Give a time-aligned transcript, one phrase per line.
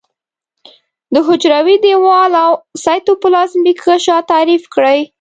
[1.13, 2.51] د حجروي دیوال او
[2.83, 4.99] سایتوپلازمیک غشا تعریف کړي.